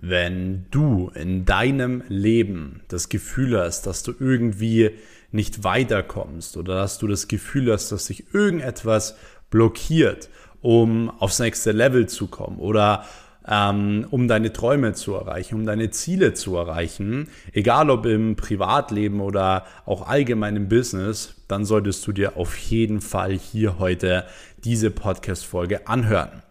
[0.00, 4.90] Wenn du in deinem Leben das Gefühl hast, dass du irgendwie
[5.32, 9.16] nicht weiterkommst oder dass du das Gefühl hast, dass sich irgendetwas
[9.50, 10.28] blockiert,
[10.60, 13.04] um aufs nächste Level zu kommen oder
[13.48, 19.20] ähm, um deine Träume zu erreichen, um deine Ziele zu erreichen, egal ob im Privatleben
[19.20, 24.24] oder auch allgemein im Business, dann solltest du dir auf jeden Fall hier heute
[24.64, 26.42] diese Podcast-Folge anhören.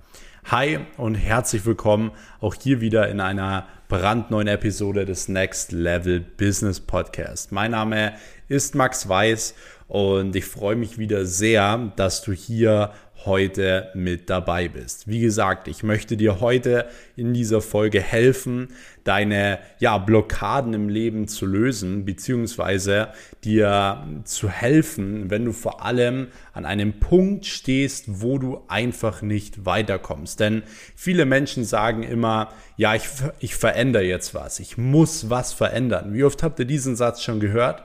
[0.52, 6.80] Hi und herzlich willkommen auch hier wieder in einer brandneuen Episode des Next Level Business
[6.80, 7.52] Podcast.
[7.52, 8.14] Mein Name
[8.48, 9.56] ist Max Weiß
[9.88, 12.92] und ich freue mich wieder sehr, dass du hier
[13.26, 15.08] heute mit dabei bist.
[15.08, 18.70] Wie gesagt, ich möchte dir heute in dieser Folge helfen,
[19.04, 23.10] deine ja, Blockaden im Leben zu lösen, beziehungsweise
[23.44, 29.66] dir zu helfen, wenn du vor allem an einem Punkt stehst, wo du einfach nicht
[29.66, 30.40] weiterkommst.
[30.40, 30.64] Denn
[30.96, 33.08] viele Menschen sagen immer, ja, ich,
[33.40, 36.14] ich verändere jetzt was, ich muss was verändern.
[36.14, 37.84] Wie oft habt ihr diesen Satz schon gehört?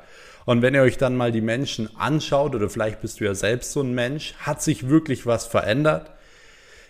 [0.51, 3.71] Und wenn ihr euch dann mal die Menschen anschaut, oder vielleicht bist du ja selbst
[3.71, 6.11] so ein Mensch, hat sich wirklich was verändert?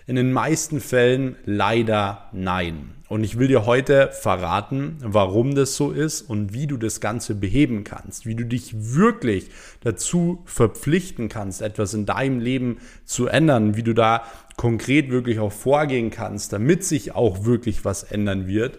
[0.06, 2.92] In den meisten Fällen leider nein.
[3.10, 7.34] Und ich will dir heute verraten, warum das so ist und wie du das Ganze
[7.34, 9.50] beheben kannst, wie du dich wirklich
[9.82, 14.22] dazu verpflichten kannst, etwas in deinem Leben zu ändern, wie du da
[14.56, 18.78] konkret wirklich auch vorgehen kannst, damit sich auch wirklich was ändern wird.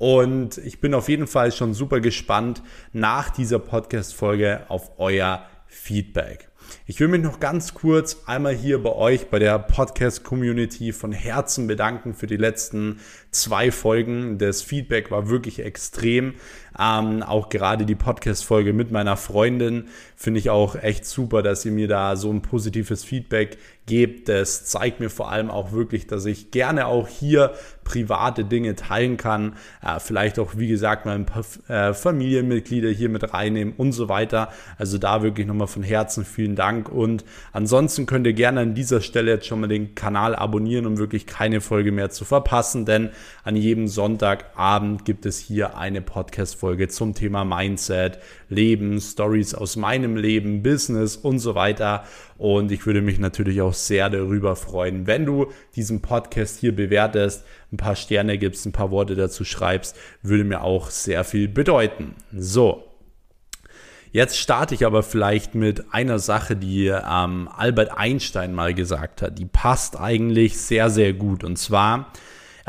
[0.00, 2.62] Und ich bin auf jeden Fall schon super gespannt
[2.94, 6.48] nach dieser Podcast-Folge auf euer Feedback.
[6.86, 11.66] Ich will mich noch ganz kurz einmal hier bei euch, bei der Podcast-Community von Herzen
[11.66, 14.38] bedanken für die letzten zwei Folgen.
[14.38, 16.34] Das Feedback war wirklich extrem.
[16.78, 21.72] Ähm, auch gerade die Podcast-Folge mit meiner Freundin finde ich auch echt super, dass ihr
[21.72, 24.28] mir da so ein positives Feedback gebt.
[24.28, 29.16] Das zeigt mir vor allem auch wirklich, dass ich gerne auch hier private Dinge teilen
[29.16, 29.54] kann.
[29.82, 34.08] Äh, vielleicht auch, wie gesagt, mal ein paar äh, Familienmitglieder hier mit reinnehmen und so
[34.08, 34.50] weiter.
[34.78, 36.88] Also da wirklich nochmal von Herzen vielen Dank.
[36.88, 40.98] Und ansonsten könnt ihr gerne an dieser Stelle jetzt schon mal den Kanal abonnieren, um
[40.98, 42.86] wirklich keine Folge mehr zu verpassen.
[42.86, 43.10] Denn
[43.44, 50.16] an jedem Sonntagabend gibt es hier eine Podcast-Folge zum Thema Mindset, Leben, Stories aus meinem
[50.16, 52.04] Leben, Business und so weiter.
[52.38, 57.44] Und ich würde mich natürlich auch sehr darüber freuen, wenn du diesen Podcast hier bewertest,
[57.72, 62.14] ein paar Sterne gibst, ein paar Worte dazu schreibst, würde mir auch sehr viel bedeuten.
[62.36, 62.90] So,
[64.12, 69.38] Jetzt starte ich aber vielleicht mit einer Sache, die ähm, Albert Einstein mal gesagt hat.
[69.38, 71.44] Die passt eigentlich sehr, sehr gut.
[71.44, 72.12] Und zwar,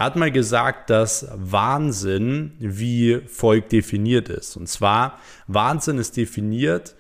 [0.01, 4.57] er hat mal gesagt, dass Wahnsinn wie folgt definiert ist.
[4.57, 6.95] Und zwar, Wahnsinn ist definiert,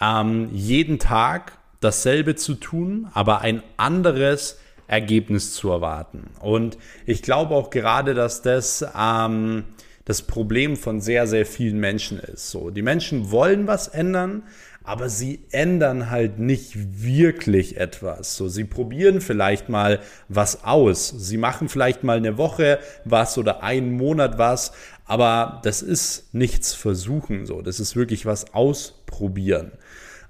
[0.00, 6.30] ähm, jeden Tag dasselbe zu tun, aber ein anderes Ergebnis zu erwarten.
[6.40, 9.64] Und ich glaube auch gerade, dass das ähm,
[10.06, 12.50] das Problem von sehr, sehr vielen Menschen ist.
[12.50, 14.44] So, die Menschen wollen was ändern,
[14.86, 18.36] aber sie ändern halt nicht wirklich etwas.
[18.36, 19.98] So, sie probieren vielleicht mal
[20.28, 21.08] was aus.
[21.08, 24.72] Sie machen vielleicht mal eine Woche was oder einen Monat was,
[25.04, 27.46] aber das ist nichts versuchen.
[27.46, 29.72] So, das ist wirklich was ausprobieren.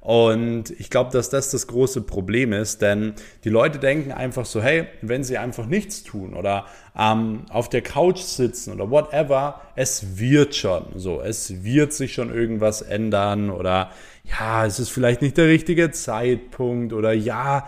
[0.06, 4.62] Und ich glaube, dass das das große Problem ist, denn die Leute denken einfach so,
[4.62, 10.17] hey, wenn sie einfach nichts tun oder ähm, auf der Couch sitzen oder whatever, es
[10.17, 13.91] wird schon so, es wird sich schon irgendwas ändern oder
[14.22, 17.67] ja, es ist vielleicht nicht der richtige Zeitpunkt oder ja,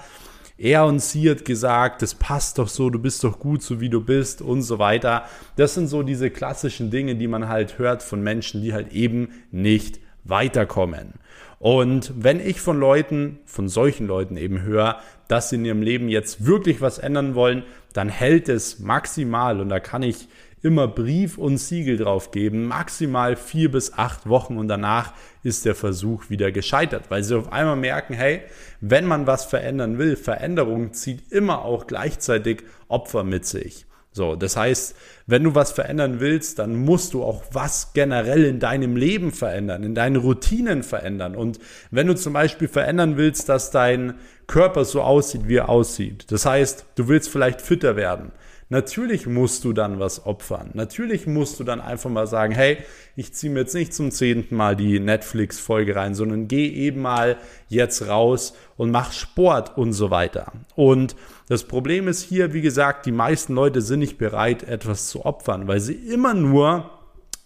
[0.59, 3.91] er und sie hat gesagt, das passt doch so, du bist doch gut, so wie
[3.91, 5.25] du bist und so weiter.
[5.57, 9.31] Das sind so diese klassischen Dinge, die man halt hört von Menschen, die halt eben
[9.51, 11.15] nicht weiterkommen.
[11.59, 16.09] Und wenn ich von Leuten, von solchen Leuten eben höre, dass sie in ihrem Leben
[16.09, 20.29] jetzt wirklich was ändern wollen, dann hält es maximal, und da kann ich
[20.63, 25.75] immer Brief und Siegel drauf geben, maximal vier bis acht Wochen und danach ist der
[25.75, 28.43] Versuch wieder gescheitert, weil sie auf einmal merken, hey,
[28.81, 33.87] wenn man was verändern will, Veränderung zieht immer auch gleichzeitig Opfer mit sich.
[34.19, 34.97] So, das heißt,
[35.29, 39.85] wenn du was verändern willst, dann musst du auch was generell in deinem Leben verändern,
[39.85, 41.37] in deinen Routinen verändern.
[41.37, 41.61] Und
[41.93, 44.15] wenn du zum Beispiel verändern willst, dass dein
[44.49, 48.33] Körper so aussieht, wie er aussieht, das heißt, du willst vielleicht fitter werden,
[48.71, 50.71] Natürlich musst du dann was opfern.
[50.75, 52.79] Natürlich musst du dann einfach mal sagen, hey,
[53.17, 57.39] ich ziehe mir jetzt nicht zum zehnten Mal die Netflix-Folge rein, sondern geh eben mal
[57.69, 60.53] jetzt raus und mach Sport und so weiter.
[60.75, 61.17] Und
[61.49, 65.67] das Problem ist hier, wie gesagt, die meisten Leute sind nicht bereit, etwas zu opfern,
[65.67, 66.98] weil sie immer nur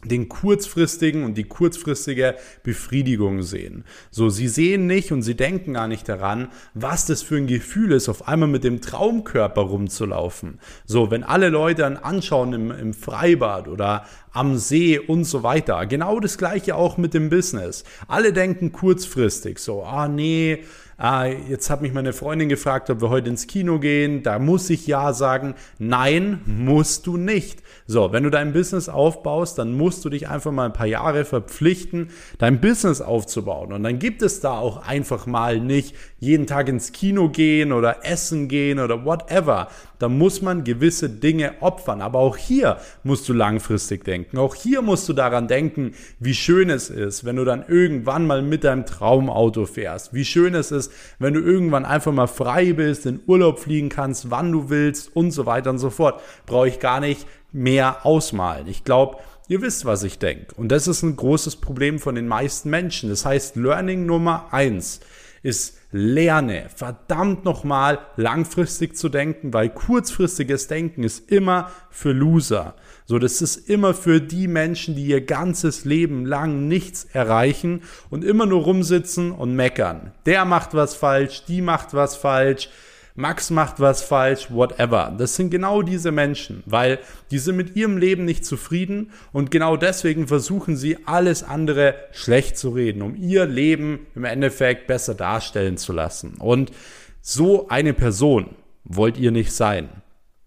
[0.05, 3.85] den kurzfristigen und die kurzfristige Befriedigung sehen.
[4.11, 7.93] So, sie sehen nicht und sie denken gar nicht daran, was das für ein Gefühl
[7.93, 10.59] ist, auf einmal mit dem Traumkörper rumzulaufen.
[10.85, 15.87] So, wenn alle Leute dann anschauen im, im Freibad oder am See und so weiter.
[15.87, 17.85] Genau das gleiche auch mit dem Business.
[18.09, 20.65] Alle denken kurzfristig so, ah nee,
[21.03, 24.23] ah, jetzt hat mich meine Freundin gefragt, ob wir heute ins Kino gehen.
[24.23, 27.61] Da muss ich ja sagen, nein, musst du nicht.
[27.89, 31.25] So, wenn du dein Business aufbaust, dann musst du dich einfach mal ein paar Jahre
[31.25, 33.73] verpflichten, dein Business aufzubauen.
[33.73, 38.07] Und dann gibt es da auch einfach mal nicht jeden Tag ins Kino gehen oder
[38.07, 39.69] essen gehen oder whatever.
[40.03, 42.01] Da muss man gewisse Dinge opfern.
[42.01, 44.37] Aber auch hier musst du langfristig denken.
[44.37, 48.43] Auch hier musst du daran denken, wie schön es ist, wenn du dann irgendwann mal
[48.43, 50.13] mit deinem Traumauto fährst.
[50.13, 50.91] Wie schön es ist,
[51.21, 55.31] wenn du irgendwann einfach mal frei bist, in Urlaub fliegen kannst, wann du willst und
[55.31, 56.21] so weiter und so fort.
[56.47, 58.67] Brauche ich gar nicht mehr ausmalen.
[58.67, 60.53] Ich glaube, ihr wisst, was ich denke.
[60.57, 63.09] Und das ist ein großes Problem von den meisten Menschen.
[63.09, 64.99] Das heißt, Learning Nummer eins
[65.45, 72.75] ist lerne verdammt nochmal langfristig zu denken, weil kurzfristiges Denken ist immer für Loser.
[73.05, 78.25] So, das ist immer für die Menschen, die ihr ganzes Leben lang nichts erreichen und
[78.25, 80.13] immer nur rumsitzen und meckern.
[80.25, 82.71] Der macht was falsch, die macht was falsch
[83.15, 85.15] Max macht was falsch, whatever.
[85.17, 86.99] Das sind genau diese Menschen, weil
[87.31, 92.57] die sind mit ihrem Leben nicht zufrieden und genau deswegen versuchen sie alles andere schlecht
[92.57, 96.37] zu reden, um ihr Leben im Endeffekt besser darstellen zu lassen.
[96.39, 96.73] Und
[97.21, 99.91] so eine Person wollt ihr nicht sein.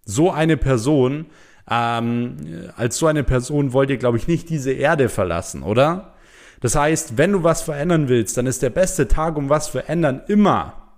[0.04, 1.26] So eine Person,
[1.70, 2.36] ähm,
[2.76, 6.14] als so eine Person wollt ihr, glaube ich, nicht diese Erde verlassen, oder?
[6.60, 10.22] Das heißt, wenn du was verändern willst, dann ist der beste Tag, um was verändern,
[10.26, 10.90] immer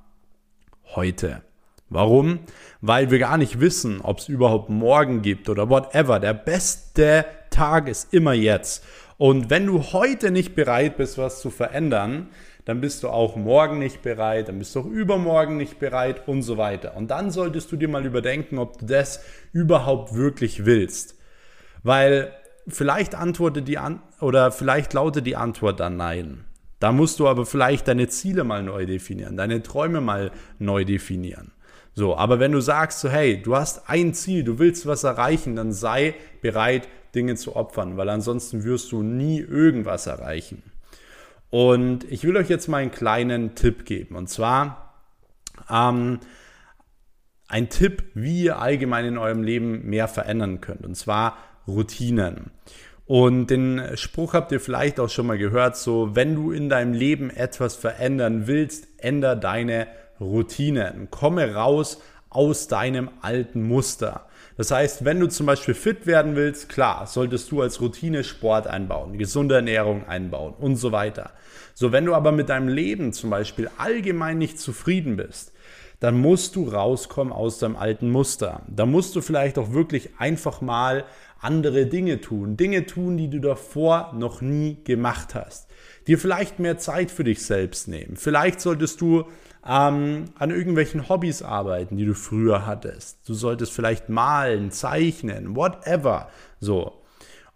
[0.94, 1.42] heute.
[1.90, 2.40] Warum?
[2.80, 6.20] Weil wir gar nicht wissen, ob es überhaupt morgen gibt oder whatever.
[6.20, 8.84] Der beste Tag ist immer jetzt.
[9.16, 12.28] Und wenn du heute nicht bereit bist, was zu verändern,
[12.64, 16.42] dann bist du auch morgen nicht bereit, dann bist du auch übermorgen nicht bereit und
[16.42, 16.96] so weiter.
[16.96, 21.16] Und dann solltest du dir mal überdenken, ob du das überhaupt wirklich willst.
[21.82, 22.30] Weil
[22.68, 26.44] vielleicht antwortet die an oder vielleicht lautet die Antwort dann nein.
[26.78, 31.52] Da musst du aber vielleicht deine Ziele mal neu definieren, deine Träume mal neu definieren.
[31.94, 35.56] So, aber wenn du sagst so, hey, du hast ein Ziel, du willst was erreichen,
[35.56, 40.62] dann sei bereit, Dinge zu opfern, weil ansonsten wirst du nie irgendwas erreichen.
[41.50, 44.14] Und ich will euch jetzt mal einen kleinen Tipp geben.
[44.14, 44.94] Und zwar
[45.70, 46.20] ähm,
[47.48, 50.84] ein Tipp, wie ihr allgemein in eurem Leben mehr verändern könnt.
[50.84, 52.50] Und zwar Routinen.
[53.08, 56.92] Und den Spruch habt ihr vielleicht auch schon mal gehört, so, wenn du in deinem
[56.92, 59.86] Leben etwas verändern willst, änder deine
[60.20, 61.10] Routinen.
[61.10, 64.26] Komme raus aus deinem alten Muster.
[64.58, 68.66] Das heißt, wenn du zum Beispiel fit werden willst, klar, solltest du als Routine Sport
[68.66, 71.30] einbauen, gesunde Ernährung einbauen und so weiter.
[71.72, 75.54] So, wenn du aber mit deinem Leben zum Beispiel allgemein nicht zufrieden bist,
[76.00, 78.62] dann musst du rauskommen aus deinem alten Muster.
[78.68, 81.04] Da musst du vielleicht auch wirklich einfach mal
[81.40, 82.56] andere Dinge tun.
[82.56, 85.68] Dinge tun, die du davor noch nie gemacht hast.
[86.06, 88.16] Dir vielleicht mehr Zeit für dich selbst nehmen.
[88.16, 89.24] Vielleicht solltest du
[89.66, 93.28] ähm, an irgendwelchen Hobbys arbeiten, die du früher hattest.
[93.28, 96.28] Du solltest vielleicht malen, zeichnen, whatever.
[96.60, 97.02] So.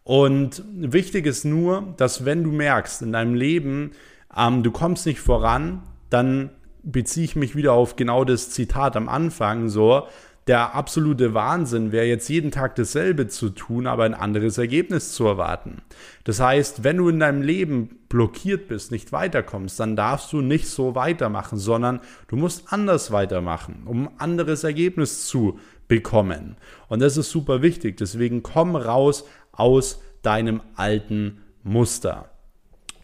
[0.05, 3.93] Und wichtig ist nur, dass wenn du merkst in deinem Leben,
[4.37, 6.51] ähm, du kommst nicht voran, dann
[6.83, 10.07] beziehe ich mich wieder auf genau das Zitat am Anfang, so,
[10.49, 15.25] der absolute Wahnsinn wäre jetzt jeden Tag dasselbe zu tun, aber ein anderes Ergebnis zu
[15.25, 15.83] erwarten.
[16.25, 20.69] Das heißt, wenn du in deinem Leben blockiert bist, nicht weiterkommst, dann darfst du nicht
[20.69, 26.57] so weitermachen, sondern du musst anders weitermachen, um ein anderes Ergebnis zu bekommen.
[26.89, 27.97] Und das ist super wichtig.
[27.97, 32.32] Deswegen komm raus aus deinem alten Muster.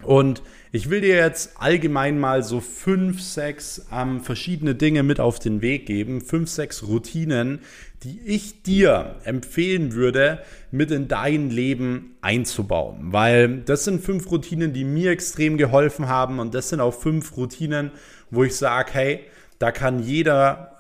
[0.03, 5.39] Und ich will dir jetzt allgemein mal so fünf, sechs ähm, verschiedene Dinge mit auf
[5.39, 7.61] den Weg geben, fünf, sechs Routinen,
[8.05, 10.41] die ich dir empfehlen würde,
[10.71, 13.13] mit in dein Leben einzubauen.
[13.13, 17.37] Weil das sind fünf Routinen, die mir extrem geholfen haben und das sind auch fünf
[17.37, 17.91] Routinen,
[18.31, 19.21] wo ich sage, hey,
[19.59, 20.78] da kann jeder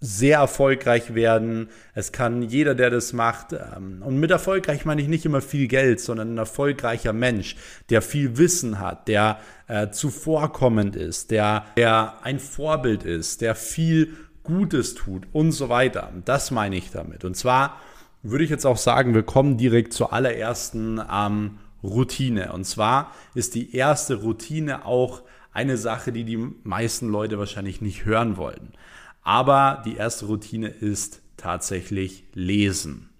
[0.00, 1.68] sehr erfolgreich werden.
[1.94, 3.52] Es kann jeder, der das macht.
[3.52, 7.56] Ähm, und mit erfolgreich meine ich nicht immer viel Geld, sondern ein erfolgreicher Mensch,
[7.90, 9.38] der viel Wissen hat, der
[9.68, 16.10] äh, zuvorkommend ist, der, der ein Vorbild ist, der viel Gutes tut und so weiter.
[16.24, 17.24] Das meine ich damit.
[17.24, 17.78] Und zwar
[18.22, 22.52] würde ich jetzt auch sagen, wir kommen direkt zur allerersten ähm, Routine.
[22.52, 28.04] Und zwar ist die erste Routine auch eine Sache, die die meisten Leute wahrscheinlich nicht
[28.04, 28.72] hören wollen.
[29.22, 33.10] Aber die erste Routine ist tatsächlich lesen.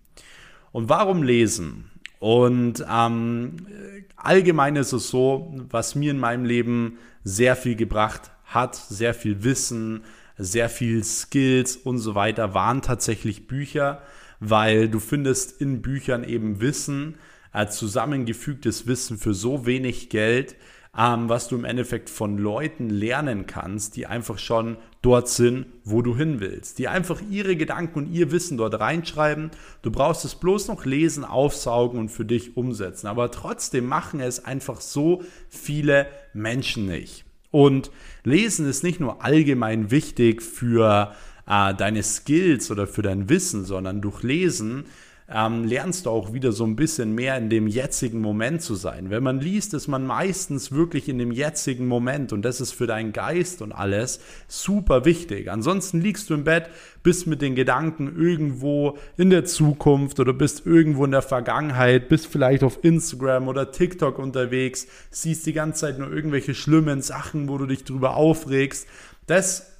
[0.72, 1.90] Und warum lesen?
[2.18, 3.66] Und ähm,
[4.16, 9.42] allgemein ist es so, was mir in meinem Leben sehr viel gebracht hat, sehr viel
[9.42, 10.02] Wissen,
[10.36, 14.02] sehr viel Skills und so weiter, waren tatsächlich Bücher,
[14.38, 17.16] weil du findest in Büchern eben Wissen,
[17.52, 20.56] äh, zusammengefügtes Wissen für so wenig Geld,
[20.96, 26.02] ähm, was du im Endeffekt von Leuten lernen kannst, die einfach schon dort sind, wo
[26.02, 29.50] du hin willst, die einfach ihre Gedanken und ihr Wissen dort reinschreiben.
[29.82, 33.06] Du brauchst es bloß noch lesen, aufsaugen und für dich umsetzen.
[33.06, 37.24] Aber trotzdem machen es einfach so viele Menschen nicht.
[37.50, 37.90] Und
[38.24, 41.14] Lesen ist nicht nur allgemein wichtig für
[41.46, 44.84] äh, deine Skills oder für dein Wissen, sondern durch Lesen
[45.32, 49.10] ähm, lernst du auch wieder so ein bisschen mehr in dem jetzigen Moment zu sein.
[49.10, 52.88] Wenn man liest, ist man meistens wirklich in dem jetzigen Moment und das ist für
[52.88, 55.50] deinen Geist und alles super wichtig.
[55.50, 56.68] Ansonsten liegst du im Bett,
[57.04, 62.26] bist mit den Gedanken irgendwo in der Zukunft oder bist irgendwo in der Vergangenheit, bist
[62.26, 67.56] vielleicht auf Instagram oder TikTok unterwegs, siehst die ganze Zeit nur irgendwelche schlimmen Sachen, wo
[67.56, 68.88] du dich drüber aufregst.
[69.28, 69.70] Das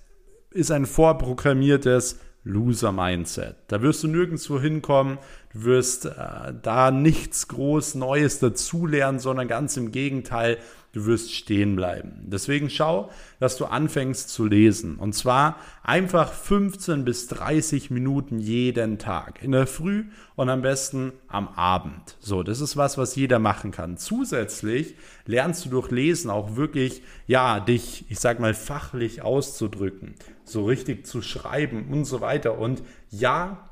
[0.52, 3.56] ist ein vorprogrammiertes Loser-Mindset.
[3.68, 5.18] Da wirst du nirgendwo hinkommen,
[5.52, 10.58] du wirst äh, da nichts groß Neues dazulernen, sondern ganz im Gegenteil,
[10.92, 12.12] du wirst stehen bleiben.
[12.22, 14.96] Deswegen schau, dass du anfängst zu lesen.
[14.96, 19.42] Und zwar einfach 15 bis 30 Minuten jeden Tag.
[19.42, 22.16] In der Früh und am besten am Abend.
[22.18, 23.98] So, das ist was, was jeder machen kann.
[23.98, 24.94] Zusätzlich
[25.26, 30.14] lernst du durch Lesen auch wirklich, ja, dich, ich sag mal, fachlich auszudrücken.
[30.50, 32.58] So richtig zu schreiben und so weiter.
[32.58, 33.70] Und ja,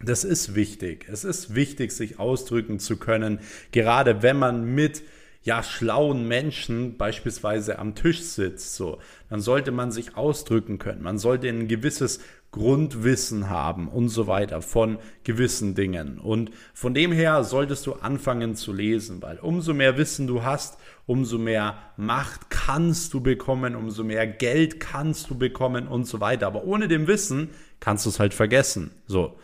[0.00, 1.06] das ist wichtig.
[1.10, 3.40] Es ist wichtig, sich ausdrücken zu können,
[3.72, 5.02] gerade wenn man mit
[5.42, 8.98] ja, schlauen Menschen beispielsweise am Tisch sitzt, so,
[9.30, 11.02] dann sollte man sich ausdrücken können.
[11.02, 16.18] Man sollte ein gewisses Grundwissen haben und so weiter von gewissen Dingen.
[16.18, 20.78] Und von dem her solltest du anfangen zu lesen, weil umso mehr Wissen du hast,
[21.06, 26.46] umso mehr Macht kannst du bekommen, umso mehr Geld kannst du bekommen und so weiter.
[26.46, 27.50] Aber ohne dem Wissen
[27.80, 28.92] kannst du es halt vergessen.
[29.06, 29.36] So.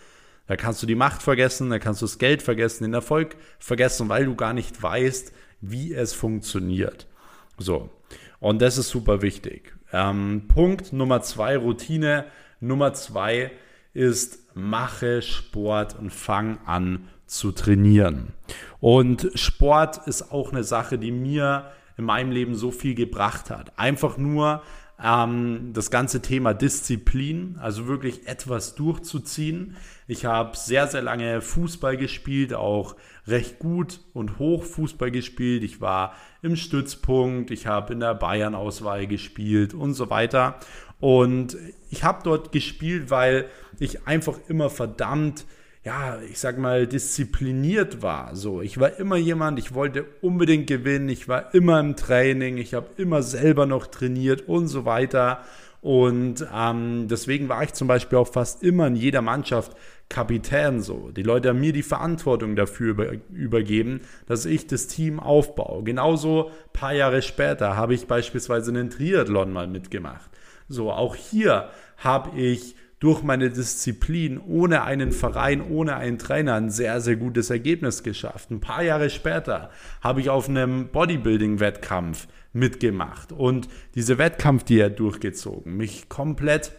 [0.46, 4.10] Da kannst du die Macht vergessen, da kannst du das Geld vergessen, den Erfolg vergessen,
[4.10, 5.32] weil du gar nicht weißt,
[5.62, 7.06] wie es funktioniert.
[7.56, 7.88] So,
[8.40, 9.74] und das ist super wichtig.
[9.92, 12.26] Ähm, Punkt Nummer zwei, Routine
[12.66, 13.52] Nummer zwei
[13.92, 18.32] ist, mache Sport und fang an zu trainieren.
[18.80, 23.78] Und Sport ist auch eine Sache, die mir in meinem Leben so viel gebracht hat.
[23.78, 24.62] Einfach nur
[25.02, 29.76] ähm, das ganze Thema Disziplin, also wirklich etwas durchzuziehen.
[30.06, 35.64] Ich habe sehr, sehr lange Fußball gespielt, auch recht gut und hoch Fußball gespielt.
[35.64, 40.58] Ich war im Stützpunkt, ich habe in der Bayern-Auswahl gespielt und so weiter.
[41.00, 41.56] Und
[41.90, 43.46] ich habe dort gespielt, weil
[43.78, 45.44] ich einfach immer verdammt
[45.84, 48.34] ja, ich sag mal, diszipliniert war.
[48.34, 52.72] So, ich war immer jemand, ich wollte unbedingt gewinnen, ich war immer im Training, ich
[52.72, 55.42] habe immer selber noch trainiert und so weiter.
[55.82, 59.76] Und ähm, deswegen war ich zum Beispiel auch fast immer in jeder Mannschaft
[60.08, 61.10] Kapitän so.
[61.10, 65.82] Die Leute haben mir die Verantwortung dafür über, übergeben, dass ich das Team aufbaue.
[65.82, 70.30] Genauso paar Jahre später habe ich beispielsweise einen Triathlon mal mitgemacht.
[70.68, 71.68] So, auch hier
[71.98, 77.50] habe ich durch meine Disziplin ohne einen Verein, ohne einen Trainer ein sehr, sehr gutes
[77.50, 78.50] Ergebnis geschafft.
[78.50, 84.88] Ein paar Jahre später habe ich auf einem Bodybuilding-Wettkampf mitgemacht und diese Wettkampf, die er
[84.88, 86.72] durchgezogen, mich komplett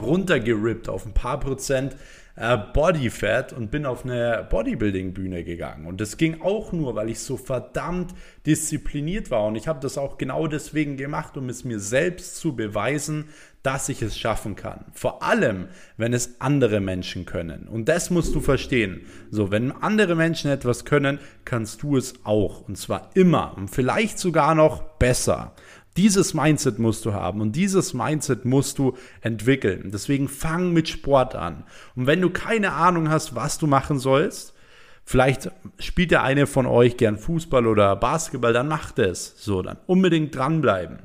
[0.00, 1.94] runtergerippt auf ein paar Prozent
[2.36, 5.86] äh, Bodyfat und bin auf eine Bodybuilding-Bühne gegangen.
[5.86, 8.14] Und das ging auch nur, weil ich so verdammt
[8.46, 9.46] diszipliniert war.
[9.46, 13.26] Und ich habe das auch genau deswegen gemacht, um es mir selbst zu beweisen,
[13.62, 14.84] dass ich es schaffen kann.
[14.92, 17.66] Vor allem, wenn es andere Menschen können.
[17.66, 19.06] Und das musst du verstehen.
[19.30, 22.68] So, wenn andere Menschen etwas können, kannst du es auch.
[22.68, 23.56] Und zwar immer.
[23.56, 25.54] Und vielleicht sogar noch besser.
[25.96, 29.90] Dieses Mindset musst du haben und dieses Mindset musst du entwickeln.
[29.92, 31.64] Deswegen fang mit Sport an.
[31.94, 34.54] Und wenn du keine Ahnung hast, was du machen sollst,
[35.06, 39.34] Vielleicht spielt der eine von euch gern Fußball oder Basketball, dann macht es.
[39.36, 40.98] So, dann unbedingt dranbleiben.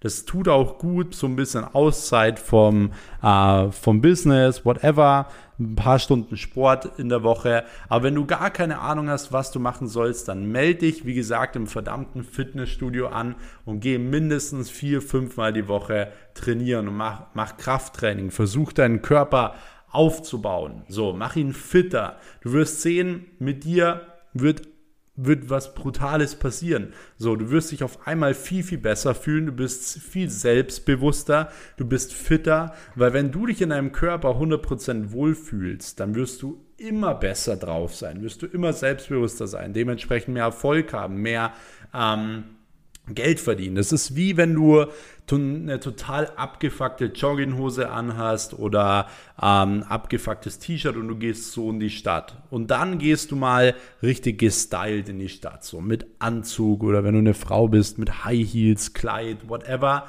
[0.00, 5.26] Das tut auch gut, so ein bisschen Auszeit vom, äh, vom Business, whatever,
[5.58, 7.64] ein paar Stunden Sport in der Woche.
[7.88, 11.14] Aber wenn du gar keine Ahnung hast, was du machen sollst, dann melde dich, wie
[11.14, 16.96] gesagt, im verdammten Fitnessstudio an und geh mindestens vier, fünf Mal die Woche trainieren und
[16.96, 18.30] mach, mach Krafttraining.
[18.30, 19.54] Versuch deinen Körper
[19.90, 20.82] aufzubauen.
[20.88, 22.16] So, mach ihn fitter.
[22.42, 24.02] Du wirst sehen, mit dir
[24.34, 24.75] wird
[25.16, 26.92] wird was Brutales passieren.
[27.18, 31.86] So, du wirst dich auf einmal viel, viel besser fühlen, du bist viel selbstbewusster, du
[31.86, 37.14] bist fitter, weil wenn du dich in deinem Körper 100% wohlfühlst, dann wirst du immer
[37.14, 41.54] besser drauf sein, wirst du immer selbstbewusster sein, dementsprechend mehr Erfolg haben, mehr
[41.94, 42.44] ähm,
[43.14, 43.76] Geld verdienen.
[43.76, 44.86] Das ist wie wenn du
[45.30, 49.08] eine total abgefuckte Jogginghose anhast oder
[49.40, 52.42] ähm, abgefucktes T-Shirt und du gehst so in die Stadt.
[52.50, 57.14] Und dann gehst du mal richtig gestylt in die Stadt, so mit Anzug oder wenn
[57.14, 60.08] du eine Frau bist, mit High Heels, Kleid, whatever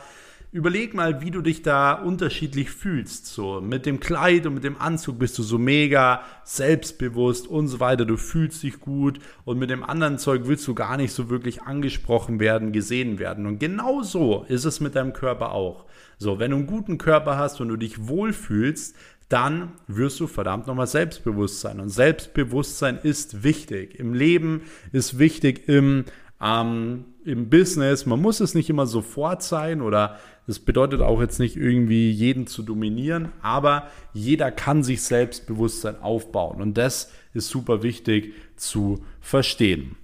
[0.51, 3.27] überleg mal, wie du dich da unterschiedlich fühlst.
[3.27, 7.80] So mit dem Kleid und mit dem Anzug bist du so mega selbstbewusst und so
[7.80, 8.06] weiter.
[8.06, 11.63] Du fühlst dich gut und mit dem anderen Zeug willst du gar nicht so wirklich
[11.63, 13.46] angesprochen werden, gesehen werden.
[13.46, 15.86] Und genau so ist es mit deinem Körper auch.
[16.18, 18.96] So, wenn du einen guten Körper hast und du dich wohlfühlst,
[19.30, 21.80] dann wirst du verdammt nochmal selbstbewusst sein.
[21.80, 24.00] Und Selbstbewusstsein ist wichtig.
[24.00, 24.62] Im Leben
[24.94, 26.06] ist wichtig, im
[26.42, 30.17] ähm, im Business, man muss es nicht immer sofort sein oder
[30.48, 36.62] das bedeutet auch jetzt nicht irgendwie jeden zu dominieren, aber jeder kann sich Selbstbewusstsein aufbauen
[36.62, 39.98] und das ist super wichtig zu verstehen.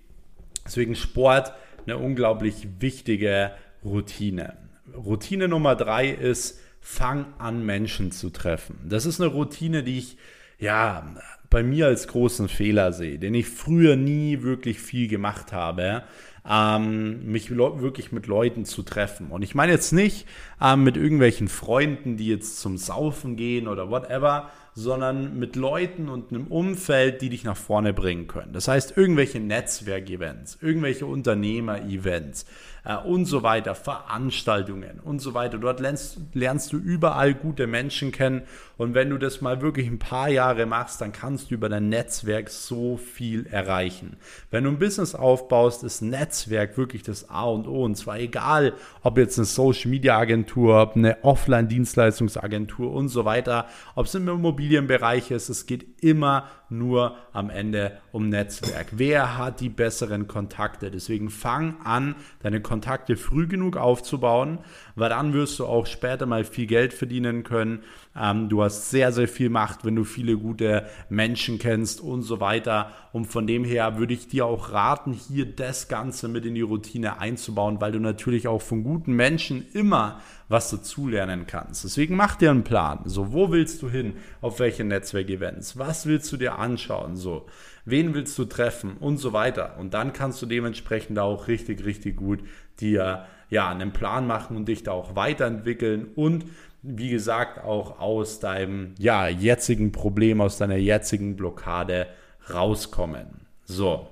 [0.66, 1.54] Deswegen Sport
[1.86, 3.52] eine unglaublich wichtige
[3.84, 4.58] Routine.
[4.96, 8.78] Routine Nummer drei ist, fang an Menschen zu treffen.
[8.84, 10.18] Das ist eine Routine, die ich
[10.60, 11.16] ja
[11.50, 16.04] bei mir als großen Fehler sehe, den ich früher nie wirklich viel gemacht habe,
[16.50, 19.28] ähm, mich wirklich mit Leuten zu treffen.
[19.28, 20.28] Und ich meine jetzt nicht
[20.62, 26.32] ähm, mit irgendwelchen Freunden, die jetzt zum Saufen gehen oder whatever, sondern mit Leuten und
[26.32, 28.54] einem Umfeld, die dich nach vorne bringen können.
[28.54, 32.46] Das heißt, irgendwelche Netzwerkevents, irgendwelche Unternehmer-Events
[32.86, 35.58] äh, und so weiter, Veranstaltungen und so weiter.
[35.58, 38.44] Dort lernst, lernst du überall gute Menschen kennen
[38.78, 41.90] und wenn du das mal wirklich ein paar Jahre machst, dann kannst du über dein
[41.90, 44.18] Netzwerk so viel erreichen.
[44.52, 48.74] Wenn du ein Business aufbaust, ist Netzwerk wirklich das A und O und zwar egal,
[49.02, 54.28] ob jetzt eine Social Media Agentur, eine Offline Dienstleistungsagentur und so weiter, ob es im
[54.28, 58.88] Immobilienbereich ist, es geht immer nur am Ende um Netzwerk.
[58.92, 60.90] Wer hat die besseren Kontakte?
[60.90, 62.73] Deswegen fang an, deine Kontakte
[63.16, 64.60] früh genug aufzubauen,
[64.96, 67.84] weil dann wirst du auch später mal viel Geld verdienen können.
[68.16, 72.40] Ähm, du hast sehr, sehr viel Macht, wenn du viele gute Menschen kennst und so
[72.40, 72.92] weiter.
[73.12, 76.62] Und von dem her würde ich dir auch raten, hier das Ganze mit in die
[76.62, 81.84] Routine einzubauen, weil du natürlich auch von guten Menschen immer was dazulernen kannst.
[81.84, 83.00] Deswegen mach dir einen Plan.
[83.06, 84.14] So, wo willst du hin?
[84.42, 85.78] Auf welche Netzwerkevents?
[85.78, 87.16] Was willst du dir anschauen?
[87.16, 87.48] So,
[87.86, 88.98] wen willst du treffen?
[89.00, 89.78] Und so weiter.
[89.80, 92.40] Und dann kannst du dementsprechend auch richtig, richtig gut
[92.80, 96.46] dir ja einen Plan machen und dich da auch weiterentwickeln und
[96.82, 102.08] wie gesagt auch aus deinem ja jetzigen Problem, aus deiner jetzigen Blockade
[102.54, 103.48] rauskommen.
[103.64, 104.08] So,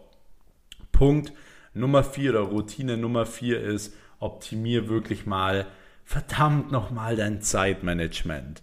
[0.93, 1.33] Punkt
[1.73, 5.65] Nummer vier oder Routine Nummer vier ist, optimier wirklich mal
[6.03, 8.61] verdammt nochmal dein Zeitmanagement.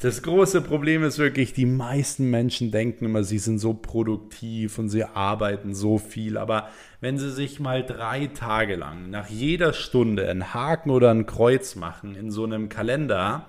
[0.00, 4.88] Das große Problem ist wirklich, die meisten Menschen denken immer, sie sind so produktiv und
[4.88, 6.38] sie arbeiten so viel.
[6.38, 6.68] Aber
[7.00, 11.74] wenn sie sich mal drei Tage lang nach jeder Stunde einen Haken oder ein Kreuz
[11.74, 13.46] machen in so einem Kalender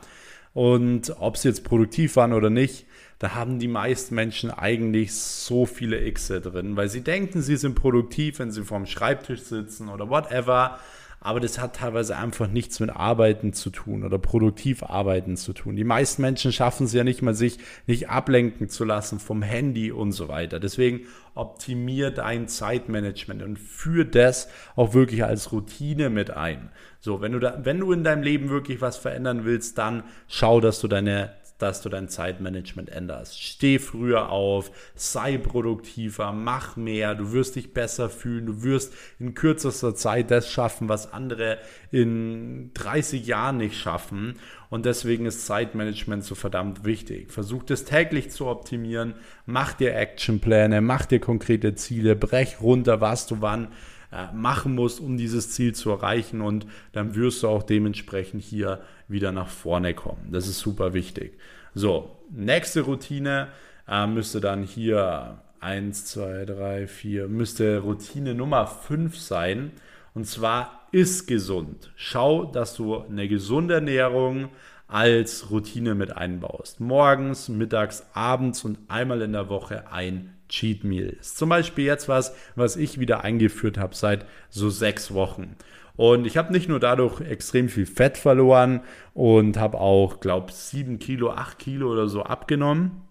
[0.53, 2.87] und ob sie jetzt produktiv waren oder nicht,
[3.19, 7.75] da haben die meisten Menschen eigentlich so viele Xe drin, weil sie denken, sie sind
[7.75, 10.79] produktiv, wenn sie vorm Schreibtisch sitzen oder whatever
[11.23, 15.75] aber das hat teilweise einfach nichts mit Arbeiten zu tun oder produktiv arbeiten zu tun.
[15.75, 19.91] Die meisten Menschen schaffen es ja nicht mal, sich nicht ablenken zu lassen vom Handy
[19.91, 20.59] und so weiter.
[20.59, 21.01] Deswegen
[21.35, 26.71] optimier dein Zeitmanagement und führ das auch wirklich als Routine mit ein.
[26.99, 30.59] So, wenn du da, wenn du in deinem Leben wirklich was verändern willst, dann schau,
[30.59, 33.41] dass du deine dass du dein Zeitmanagement änderst.
[33.41, 39.33] Steh früher auf, sei produktiver, mach mehr, du wirst dich besser fühlen, du wirst in
[39.33, 41.57] kürzester Zeit das schaffen, was andere
[41.91, 44.35] in 30 Jahren nicht schaffen.
[44.69, 47.31] Und deswegen ist Zeitmanagement so verdammt wichtig.
[47.31, 53.27] Versuch das täglich zu optimieren, mach dir Actionpläne, mach dir konkrete Ziele, brech runter, was
[53.27, 53.67] du wann
[54.11, 58.81] äh, machen musst, um dieses Ziel zu erreichen und dann wirst du auch dementsprechend hier
[59.07, 60.31] wieder nach vorne kommen.
[60.31, 61.37] Das ist super wichtig.
[61.73, 63.47] So, nächste Routine
[63.87, 69.71] äh, müsste dann hier 1, 2, 3, 4, müsste Routine Nummer 5 sein.
[70.13, 71.91] Und zwar ist gesund.
[71.95, 74.49] Schau, dass du eine gesunde Ernährung
[74.87, 76.81] als Routine mit einbaust.
[76.81, 81.37] Morgens, mittags, abends und einmal in der Woche ein Cheat Meal ist.
[81.37, 85.55] Zum Beispiel jetzt was, was ich wieder eingeführt habe seit so sechs Wochen.
[85.95, 88.81] Und ich habe nicht nur dadurch extrem viel Fett verloren
[89.13, 93.01] und habe auch, glaube ich, sieben Kilo, acht Kilo oder so abgenommen.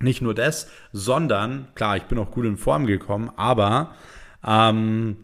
[0.00, 3.94] Nicht nur das, sondern, klar, ich bin auch gut in Form gekommen, aber
[4.46, 5.16] ähm,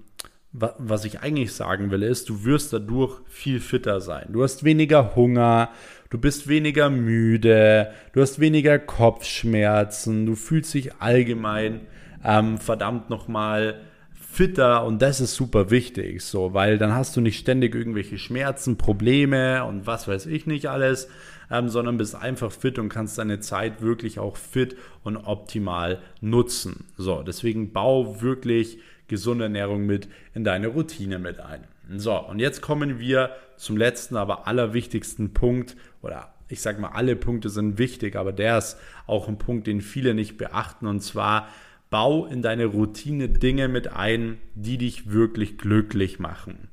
[0.53, 4.29] was ich eigentlich sagen will, ist, du wirst dadurch viel fitter sein.
[4.31, 5.71] Du hast weniger Hunger,
[6.13, 11.81] du bist weniger müde, du hast weniger Kopfschmerzen, du fühlst dich allgemein
[12.23, 13.81] ähm, verdammt nochmal
[14.13, 18.77] fitter und das ist super wichtig, so, weil dann hast du nicht ständig irgendwelche Schmerzen,
[18.77, 21.09] Probleme und was weiß ich nicht alles,
[21.51, 26.85] ähm, sondern bist einfach fit und kannst deine Zeit wirklich auch fit und optimal nutzen.
[26.99, 28.79] So, deswegen bau wirklich
[29.13, 31.65] gesunde Ernährung mit in deine Routine mit ein.
[31.97, 37.15] So, und jetzt kommen wir zum letzten, aber allerwichtigsten Punkt oder ich sage mal, alle
[37.15, 41.49] Punkte sind wichtig, aber der ist auch ein Punkt, den viele nicht beachten und zwar
[41.91, 46.69] bau in deine Routine Dinge mit ein, die dich wirklich glücklich machen.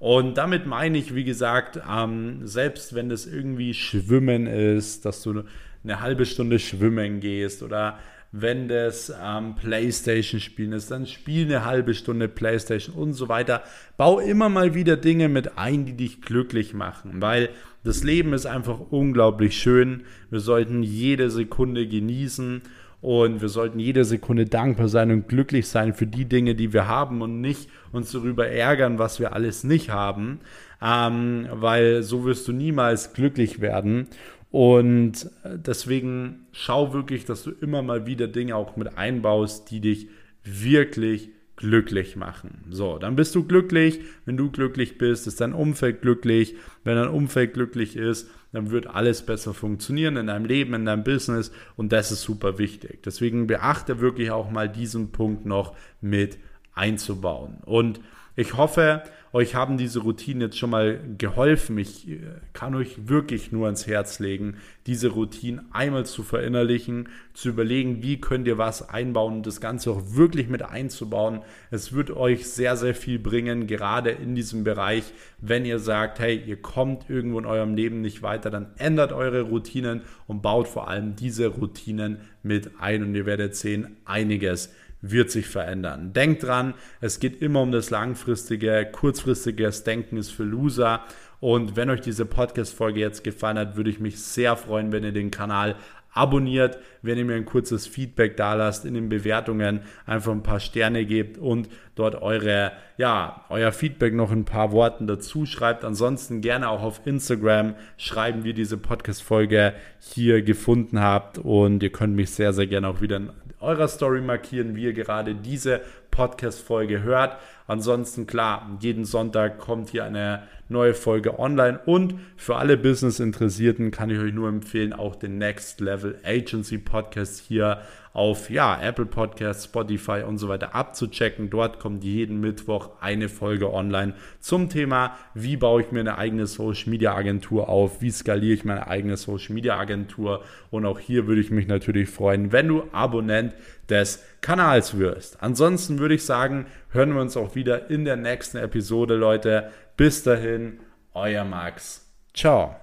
[0.00, 5.44] Und damit meine ich, wie gesagt, ähm, selbst wenn das irgendwie Schwimmen ist, dass du
[5.84, 8.00] eine halbe Stunde schwimmen gehst oder
[8.40, 13.62] wenn das ähm, Playstation spielen ist, dann spiel eine halbe Stunde Playstation und so weiter.
[13.96, 17.48] Bau immer mal wieder Dinge mit ein, die dich glücklich machen, weil
[17.84, 20.02] das Leben ist einfach unglaublich schön.
[20.30, 22.62] Wir sollten jede Sekunde genießen
[23.00, 26.88] und wir sollten jede Sekunde dankbar sein und glücklich sein für die Dinge, die wir
[26.88, 30.40] haben und nicht uns darüber ärgern, was wir alles nicht haben,
[30.82, 34.08] ähm, weil so wirst du niemals glücklich werden.
[34.56, 40.08] Und deswegen schau wirklich, dass du immer mal wieder Dinge auch mit einbaust, die dich
[40.44, 42.64] wirklich glücklich machen.
[42.70, 44.00] So, dann bist du glücklich.
[44.24, 46.54] Wenn du glücklich bist, ist dein Umfeld glücklich.
[46.84, 51.04] Wenn dein Umfeld glücklich ist, dann wird alles besser funktionieren in deinem Leben, in deinem
[51.04, 53.02] Business und das ist super wichtig.
[53.02, 56.38] Deswegen beachte wirklich auch mal diesen Punkt noch mit
[56.72, 57.58] einzubauen.
[57.66, 58.00] Und
[58.36, 59.02] ich hoffe,
[59.36, 61.76] euch haben diese Routinen jetzt schon mal geholfen.
[61.76, 62.20] Ich äh,
[62.54, 68.18] kann euch wirklich nur ans Herz legen, diese Routinen einmal zu verinnerlichen, zu überlegen, wie
[68.18, 71.42] könnt ihr was einbauen und das Ganze auch wirklich mit einzubauen.
[71.70, 75.04] Es wird euch sehr, sehr viel bringen, gerade in diesem Bereich,
[75.38, 79.42] wenn ihr sagt, hey, ihr kommt irgendwo in eurem Leben nicht weiter, dann ändert eure
[79.42, 84.70] Routinen und baut vor allem diese Routinen mit ein und ihr werdet sehen, einiges
[85.10, 86.12] wird sich verändern.
[86.12, 91.04] Denkt dran, es geht immer um das langfristige, kurzfristiges Denken ist für Loser.
[91.38, 95.12] Und wenn euch diese Podcast-Folge jetzt gefallen hat, würde ich mich sehr freuen, wenn ihr
[95.12, 95.76] den Kanal
[96.16, 100.60] abonniert, wenn ihr mir ein kurzes Feedback da lasst in den Bewertungen, einfach ein paar
[100.60, 105.84] Sterne gebt und dort eure, ja, euer Feedback noch ein paar Worten dazu schreibt.
[105.84, 111.90] Ansonsten gerne auch auf Instagram schreiben, wie ihr diese Podcast-Folge hier gefunden habt und ihr
[111.90, 113.20] könnt mich sehr, sehr gerne auch wieder
[113.60, 117.36] eurer Story markieren, wie ihr gerade diese Podcast-Folge hört.
[117.66, 124.10] Ansonsten klar, jeden Sonntag kommt hier eine neue Folge online und für alle Business-Interessierten kann
[124.10, 127.82] ich euch nur empfehlen, auch den Next Level Agency Podcast hier
[128.16, 131.50] auf ja, Apple Podcasts, Spotify und so weiter abzuchecken.
[131.50, 136.46] Dort kommt jeden Mittwoch eine Folge online zum Thema, wie baue ich mir eine eigene
[136.46, 140.42] Social Media Agentur auf, wie skaliere ich meine eigene Social Media Agentur.
[140.70, 143.52] Und auch hier würde ich mich natürlich freuen, wenn du Abonnent
[143.90, 145.42] des Kanals wirst.
[145.42, 149.70] Ansonsten würde ich sagen, hören wir uns auch wieder in der nächsten Episode, Leute.
[149.96, 150.80] Bis dahin,
[151.14, 152.10] euer Max.
[152.34, 152.76] Ciao.